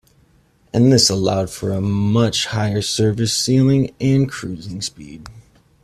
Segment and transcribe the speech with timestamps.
[0.73, 5.29] This allowed for a much higher service ceiling and cruising speed.